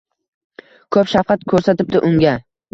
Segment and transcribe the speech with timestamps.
[0.97, 2.37] Ko‘p shafqat ko‘rsatibdi unga.